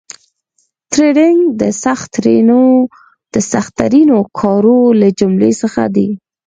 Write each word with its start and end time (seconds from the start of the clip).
ټریډینګ 0.91 1.41
د 3.33 3.35
سخترینو 3.51 4.17
کارو 4.39 4.79
له 4.99 5.07
جملې 5.19 5.51
څخه 5.61 5.83
دي 5.95 6.09